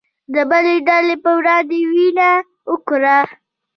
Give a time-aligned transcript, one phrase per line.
[0.33, 2.29] د بلې ډلې په وړاندې يې وينه
[2.71, 3.17] وکړه